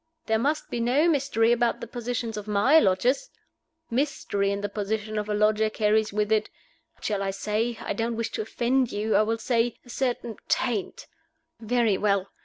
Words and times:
There 0.25 0.39
must 0.39 0.71
be 0.71 0.79
no 0.79 1.07
mystery 1.07 1.51
about 1.51 1.79
the 1.79 1.85
positions 1.85 2.35
of 2.35 2.47
my 2.47 2.79
lodgers. 2.79 3.29
Mystery 3.91 4.49
in 4.51 4.61
the 4.61 4.67
position 4.67 5.15
of 5.19 5.29
a 5.29 5.35
lodger 5.35 5.69
carries 5.69 6.11
with 6.11 6.31
it 6.31 6.49
what 6.95 7.05
shall 7.05 7.21
I 7.21 7.29
say? 7.29 7.77
I 7.79 7.93
don't 7.93 8.15
wish 8.15 8.31
to 8.31 8.41
offend 8.41 8.91
you 8.91 9.13
I 9.15 9.21
will 9.21 9.37
say, 9.37 9.77
a 9.85 9.91
certain 9.91 10.37
Taint. 10.49 11.05
Very 11.59 11.99
well. 11.99 12.31